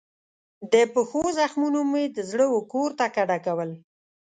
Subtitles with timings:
[0.73, 3.69] د پښو زخمونو مې د زړه وکور ته کډه کول